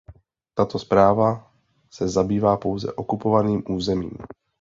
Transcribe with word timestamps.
Tato 0.55 0.79
zpráva 0.79 1.51
se 1.93 2.07
zabývá 2.07 2.57
pouze 2.57 2.93
okupovaným 2.93 3.63
územím. 3.69 4.11